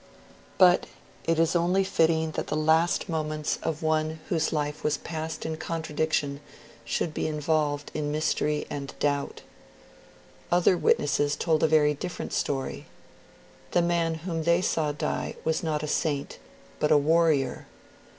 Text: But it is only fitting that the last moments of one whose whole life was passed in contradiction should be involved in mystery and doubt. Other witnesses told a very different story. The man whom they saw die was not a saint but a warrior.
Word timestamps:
But 0.57 0.87
it 1.25 1.37
is 1.37 1.55
only 1.55 1.83
fitting 1.83 2.31
that 2.31 2.47
the 2.47 2.55
last 2.55 3.07
moments 3.07 3.59
of 3.61 3.83
one 3.83 4.19
whose 4.29 4.49
whole 4.49 4.57
life 4.57 4.83
was 4.83 4.97
passed 4.97 5.45
in 5.45 5.57
contradiction 5.57 6.39
should 6.83 7.13
be 7.13 7.27
involved 7.27 7.91
in 7.93 8.11
mystery 8.11 8.65
and 8.67 8.95
doubt. 8.97 9.41
Other 10.51 10.75
witnesses 10.75 11.35
told 11.35 11.61
a 11.61 11.67
very 11.67 11.93
different 11.93 12.33
story. 12.33 12.87
The 13.73 13.83
man 13.83 14.15
whom 14.25 14.41
they 14.41 14.63
saw 14.63 14.91
die 14.91 15.35
was 15.43 15.61
not 15.61 15.83
a 15.83 15.87
saint 15.87 16.39
but 16.79 16.91
a 16.91 16.97
warrior. 16.97 17.67